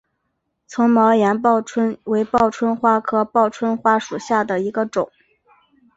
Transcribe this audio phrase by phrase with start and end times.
[0.65, 5.11] 丛毛岩报春为报春花科报春花属下的一个种。